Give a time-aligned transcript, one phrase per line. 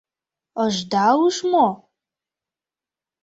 [0.65, 1.67] —Ышда уж мо?